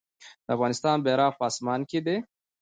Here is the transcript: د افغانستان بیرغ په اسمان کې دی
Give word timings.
د 0.45 0.47
افغانستان 0.55 0.97
بیرغ 1.05 1.31
په 1.39 1.43
اسمان 1.49 1.81
کې 1.89 1.99
دی 2.05 2.17